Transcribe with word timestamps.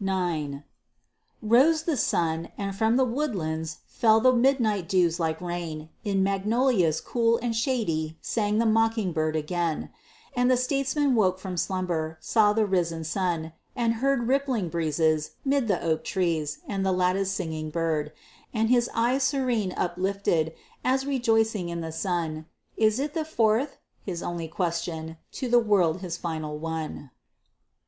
IX 0.00 0.58
Rose 1.42 1.82
the 1.82 1.96
sun, 1.96 2.50
and 2.56 2.76
from 2.76 2.94
the 2.94 3.04
woodlands 3.04 3.78
fell 3.88 4.20
the 4.20 4.32
midnight 4.32 4.88
dews 4.88 5.18
like 5.18 5.40
rain, 5.40 5.88
In 6.04 6.22
magnolias 6.22 7.00
cool 7.00 7.38
and 7.42 7.56
shady 7.56 8.16
sang 8.20 8.58
the 8.58 8.66
mocking 8.66 9.12
bird 9.12 9.34
again; 9.34 9.90
And 10.36 10.48
the 10.48 10.56
statesman 10.56 11.16
woke 11.16 11.40
from 11.40 11.56
slumber, 11.56 12.18
saw 12.20 12.52
the 12.52 12.66
risen 12.66 13.02
sun, 13.02 13.52
and 13.74 13.94
heard 13.94 14.28
Rippling 14.28 14.68
breezes 14.68 15.32
'mid 15.44 15.66
the 15.66 15.82
oak 15.82 16.04
trees, 16.04 16.58
and 16.68 16.86
the 16.86 16.92
lattice 16.92 17.32
singing 17.32 17.70
bird, 17.70 18.12
And, 18.54 18.70
his 18.70 18.88
eye 18.94 19.18
serene 19.18 19.74
uplifted, 19.76 20.52
as 20.84 21.04
rejoicing 21.04 21.68
in 21.68 21.80
the 21.80 21.90
sun, 21.90 22.46
"It 22.76 22.84
is 22.84 22.98
the 23.10 23.24
Fourth?" 23.24 23.78
his 24.04 24.22
only 24.22 24.46
question, 24.46 25.16
to 25.32 25.48
the 25.48 25.58
world 25.58 25.98
his 26.00 26.16
final 26.16 26.58
one. 26.58 27.10